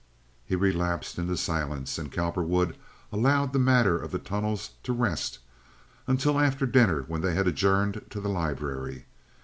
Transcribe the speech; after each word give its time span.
He 0.47 0.55
relapsed 0.55 1.19
into 1.19 1.37
silence, 1.37 1.99
and 1.99 2.11
Cowperwood 2.11 2.75
allowed 3.11 3.53
the 3.53 3.59
matter 3.59 3.99
of 3.99 4.09
the 4.09 4.17
tunnels 4.17 4.71
to 4.81 4.93
rest 4.93 5.37
until 6.07 6.39
after 6.39 6.65
dinner 6.65 7.03
when 7.03 7.21
they 7.21 7.35
had 7.35 7.47
adjourned 7.47 8.05
to 8.09 8.19
the 8.19 8.27
library. 8.29 9.05